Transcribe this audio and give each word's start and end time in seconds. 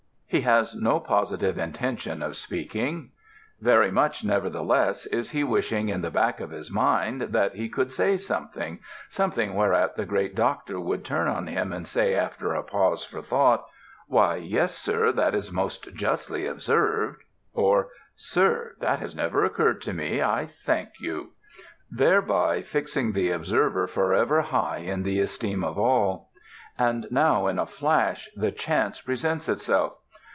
He 0.33 0.39
has 0.43 0.73
no 0.75 1.01
positive 1.01 1.57
intention 1.57 2.23
of 2.23 2.37
speaking. 2.37 3.09
Very 3.59 3.91
much, 3.91 4.23
nevertheless, 4.23 5.05
is 5.07 5.31
he 5.31 5.43
wishing 5.43 5.89
in 5.89 5.99
the 5.99 6.09
back 6.09 6.39
of 6.39 6.51
his 6.51 6.71
mind 6.71 7.19
that 7.21 7.55
he 7.55 7.67
could 7.67 7.91
say 7.91 8.15
something 8.15 8.79
something 9.09 9.55
whereat 9.55 9.97
the 9.97 10.05
great 10.05 10.33
Doctor 10.33 10.79
would 10.79 11.03
turn 11.03 11.27
on 11.27 11.47
him 11.47 11.73
and 11.73 11.85
say, 11.85 12.15
after 12.15 12.53
a 12.53 12.63
pause 12.63 13.03
for 13.03 13.21
thought, 13.21 13.65
"Why, 14.07 14.37
yes, 14.37 14.73
Sir. 14.77 15.11
That 15.11 15.35
is 15.35 15.51
most 15.51 15.93
justly 15.93 16.45
observed" 16.45 17.23
or 17.53 17.89
"Sir, 18.15 18.75
this 18.79 19.01
has 19.01 19.13
never 19.13 19.43
occurred 19.43 19.81
to 19.81 19.93
me. 19.93 20.21
I 20.21 20.45
thank 20.45 20.91
you" 21.01 21.31
thereby 21.91 22.61
fixing 22.61 23.11
the 23.11 23.31
observer 23.31 23.85
forever 23.85 24.39
high 24.43 24.77
in 24.77 25.03
the 25.03 25.19
esteem 25.19 25.61
of 25.61 25.77
all. 25.77 26.31
And 26.79 27.05
now 27.11 27.47
in 27.47 27.59
a 27.59 27.65
flash 27.65 28.29
the 28.33 28.53
chance 28.53 29.01
presents 29.01 29.49
itself. 29.49 29.97